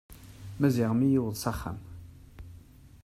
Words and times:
Maziɣ 0.59 0.91
mi 0.95 1.07
yewweḍ 1.09 1.35
s 1.43 1.45
axxam. 1.51 1.77